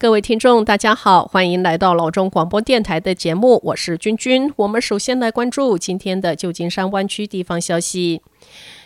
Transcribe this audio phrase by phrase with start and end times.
[0.00, 4.50] 各位听众，大家好，欢迎来到老中广播电台的节目，我是君君。
[4.56, 8.22] 我们首先来关注今天的旧金山湾区地方消息。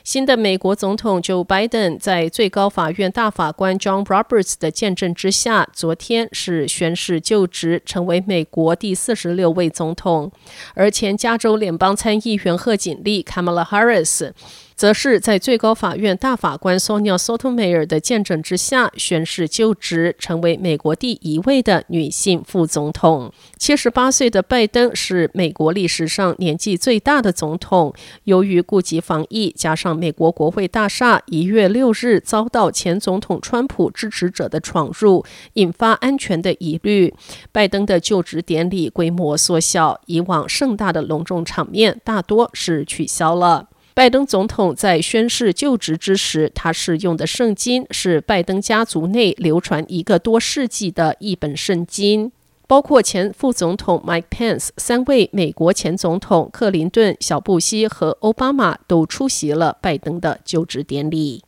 [0.02, 10.32] 新的美国总统 Joe Biden 在最高法院大法官 John Roberts 的见证之下，昨天是宣誓就职，成为美国第四十六位总统。
[10.74, 14.32] 而前加州联邦参议员贺锦丽 Kamala Harris。
[14.77, 23.32] 则是在最高法院大法官 Sonia Sotomayor 的见证之下宣誓就职，成为美国第一位的女性副总统。
[23.57, 27.95] 七十八岁的拜登是美国历史上年纪最大的总统。
[28.24, 37.15] 由于顾及防疫，加上美国国会大厦一月六日遭到前总统川普支持者的闯入，引发安全的疑虑，
[37.52, 43.68] 拜登的就职典礼规模缩小，以往盛大的隆重场面大多是取消了。
[43.95, 52.32] 拜登总统在宣誓就职之时，他使用的圣经是拜登家族内流传一个多世纪的一本圣经。
[52.66, 61.45] 包括前副总统 Mike Pence、三位美国前总统克林顿、小布希和奥巴马都出席了拜登的就职典礼。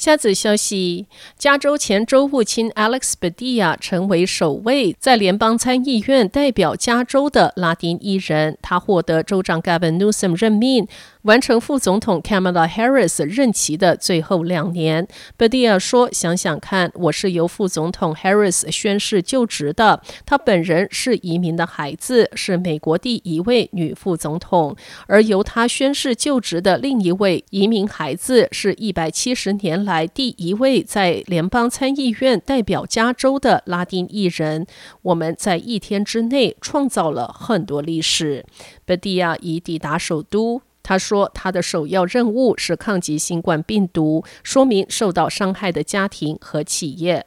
[0.00, 1.06] 下则消息：
[1.36, 8.56] 加州前州务卿 Alex Padilla 成为首位在联邦参议院代表加州的拉丁裔人。
[8.62, 10.88] 他获得州长 Gavin Newsom 任命。
[11.22, 20.02] 完成副总统 Kamala Harris 任期的最后两年，Padilla 说：“想想看，我是由副总统 Harris 宣誓就职的。
[20.24, 24.74] 她本人是移民的孩子，是美国第一位女副总统。
[25.06, 34.66] 而由她宣誓就职的另一位移民孩子，是一百七十年来第一位在联邦参议院代表加州的拉丁裔人。
[35.02, 38.46] 我们在一天之内创造了很多历史。
[38.86, 40.62] ”Padilla 已抵达首都。
[40.90, 47.26] 他说，他的首要任务是抗击新冠病毒，说明受到伤害的家庭和企业。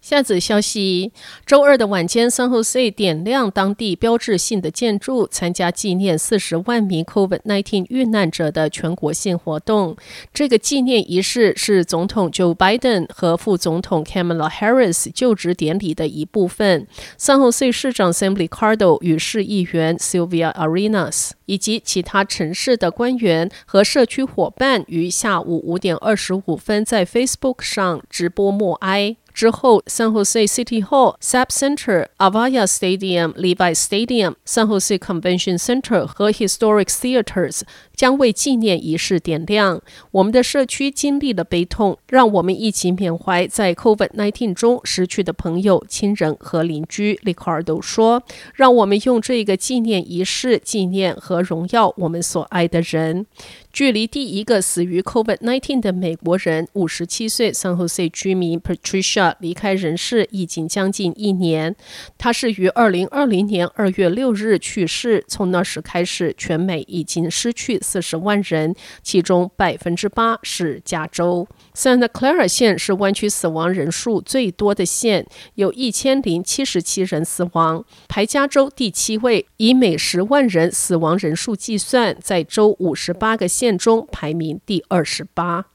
[0.00, 1.12] 下则消息：
[1.44, 9.94] 周二的晚间，San Jose 点亮当地标志性的建筑，参加纪念四十万名 COVID-19 遇难者的全国性活动。
[10.32, 16.86] 这个纪念仪式是总统 Joe Biden 和副总统 Kamala Harris 就职典礼的一部分。
[17.18, 29.16] San Jose 市长 Sam Licardo 与市议员 Sylvia Arenas 以及其他城市的官员和社区伙伴于下午五点二十五分在 Facebook 上直播默哀。
[29.40, 37.62] 之后，San Jose City Hall、SAP Center、Avaya Stadium、Levi Stadium、San Jose Convention Center 和 Historic Theaters
[37.94, 39.80] 将为纪念仪式点亮。
[40.10, 47.18] 我们的社区经历了悲痛，让我们一起缅怀在 COVID-19 中失去的朋友、亲人和邻居。
[47.24, 48.22] Liccardo 说
[48.52, 53.24] ：“让我们用这个纪念仪式纪念和荣耀我们所爱的人。”
[53.72, 61.76] 距离第一个死于 COVID-19 的美国人，五十七岁 San Jose 居民 Patricia 离开人世已经将近一年。
[62.18, 65.24] 他是于二零二零年二月六日去世。
[65.28, 71.46] 从那时开始，全美已经失去四十万人，其中百分之八是加州。
[71.72, 79.46] Santa Clara 县是湾区死亡人数最多的县，有一千零七十七人死亡，排加州第七位。
[79.58, 83.59] 以每十万人死亡人数计算，在州五十八个县。
[83.60, 85.66] 县中排名第二十八。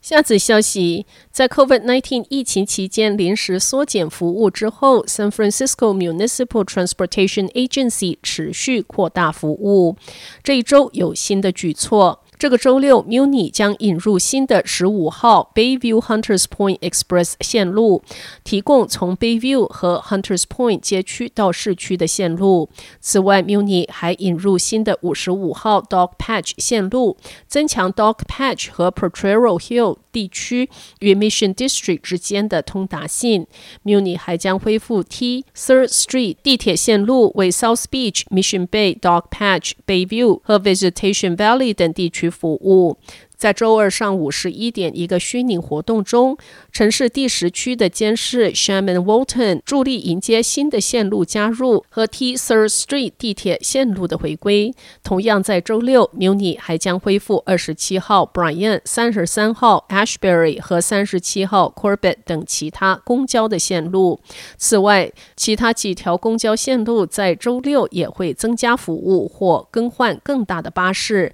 [0.00, 9.96] 下则消息，在 COVID-19 疫情期间临时缩减服务之后，San Francisco Municipal Transportation Agency 持续扩大服务。
[10.44, 12.22] 这一周有新的举措。
[12.42, 18.02] 这个周六，Muni 将引入新的十五号 Bayview Hunters Point Express 线路，
[18.42, 22.68] 提供从 Bayview 和 Hunters Point 街区到市区的线路。
[23.00, 27.16] 此外，Muni 还引入新的五十五号 Dogpatch 线路，
[27.46, 30.68] 增强 Dogpatch 和 Potrero Hill 地区
[31.00, 33.46] 与 Mission District 之间的通达性。
[33.84, 42.98] Muni 还将恢复 T Third Street 地铁线路，为 South Beach、Mission Bay、Dogpatch、Bayview 和 Visitation Valley 等地区服务。
[43.42, 46.38] 在周二上午十一点，一个虚拟活动中，
[46.70, 54.72] 城市第十区的监事 Shannon Walton 助力迎接新的线路加入和 T Third Street 地铁线路的回归。
[55.02, 64.20] 同样在周六，Muni 还将恢复二十七号 Bryan、三十三号 Ashbury 和三十七号 Corbett 等其他公交的线路。
[64.56, 71.32] 此外，其他几条公交线路在周六也会增加服务或更换更大的巴士。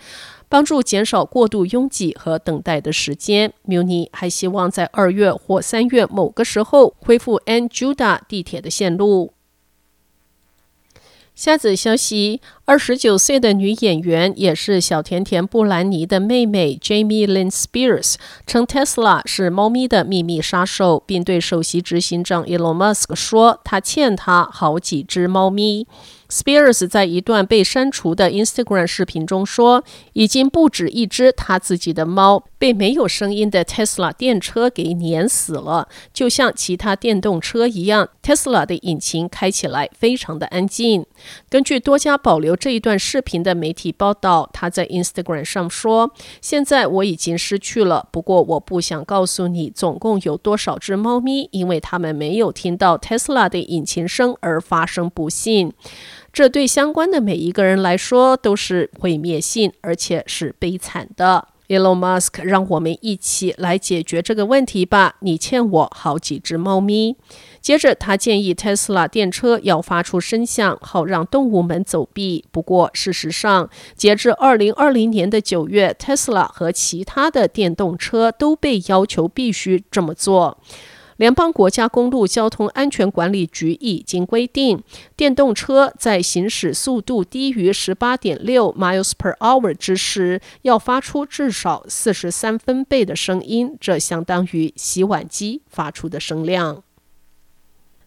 [0.49, 3.53] 帮助减少过度拥挤和等待的时间。
[3.67, 9.33] Muni 还希望在二月或三月某个时候恢复 a n j u d a 地铁的线路。
[11.35, 25.87] 下则消息：二十九岁的女演员，也是小甜甜布兰妮的妹妹 Jamie Lynn Spears，称 Tesla 是猫咪的秘密杀手，并对首席执行长 Elon Musk 说，他欠他好几只猫咪。
[26.31, 29.83] Spears 在一段被删除的 Instagram 视频中说，
[30.13, 41.07] 已经不止一只他自己的猫被没有声音的 Tesla 电车给碾死了，就像其他电动车一样，Tesla 的引擎开起来非常的安静。
[41.49, 55.73] 根据多家保留这一段视频的媒体报道，他在 Instagram 上说：“现在我已经失去了，不过我不想告诉你总共有多少只猫咪，因为他们没有听到 Tesla 的引擎声而发生不幸。”
[56.39, 61.49] 这对相关的每一个人来说都是毁灭性，而且是悲惨的。
[61.67, 65.17] Elon Musk，让我们一起来解决这个问题吧。
[65.23, 67.17] 你欠我好几只猫咪。
[67.61, 72.45] 接着，他建议 Tesla 电车要发出声响，好让动物们走避。
[72.53, 80.59] 不过，事实上，截至二零二零年的九月，Tesla 和其他的电动车都被要求必须这么做。
[81.19, 84.83] 联邦国家公路交通安全管理局已经规定，
[85.17, 96.85] 电动车在行驶速度低于十八点六 miles per hour 之时，要发出至少四十三分贝的声音，这相当于洗碗机发出的声量。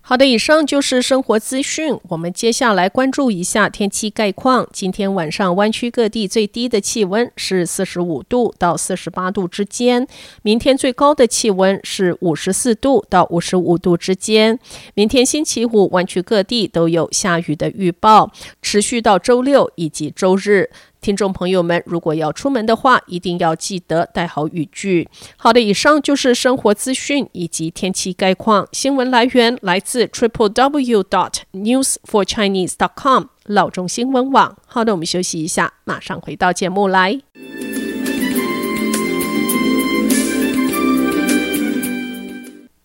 [0.03, 1.97] 好的，以上就是生活资讯。
[2.09, 4.67] 我们接下来关注一下天气概况。
[4.73, 10.05] 今天晚上湾区各地最低的气温是四十五度到四十八度之间，
[10.41, 14.59] 明天最高的气温是五十四度到五十五度之间。
[14.95, 18.31] 明天星期五，湾区各地都有下雨的预报，
[18.61, 20.71] 持续到周六以及周日。
[21.01, 25.09] 听众朋友们，如果要出门的话，一定要记得带好雨具。
[25.35, 28.67] 好的，以上就是生活资讯以及天气概况。
[28.71, 34.55] 新闻来源来自 triple w dot news for chinese dot com 老中新闻网。
[34.67, 37.19] 好的，我们休息一下，马上回到节目来。